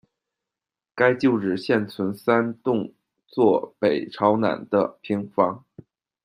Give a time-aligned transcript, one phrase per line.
[0.95, 2.91] 该旧址现存三幢
[3.27, 5.63] 坐北朝南的平房。